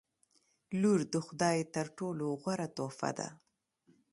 [0.81, 3.27] •لور د خدای تر ټولو غوره تحفه ده.